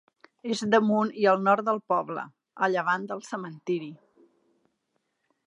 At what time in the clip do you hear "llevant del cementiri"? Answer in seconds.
2.77-3.93